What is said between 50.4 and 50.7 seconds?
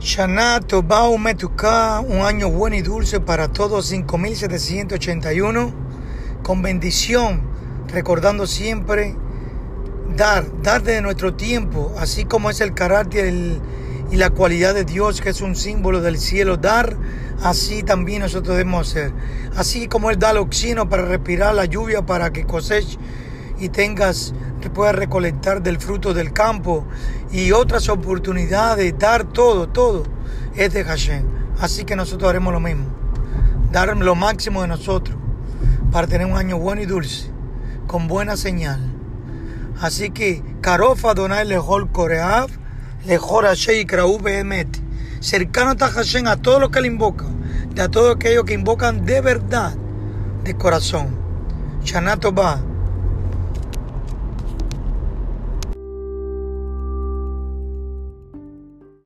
de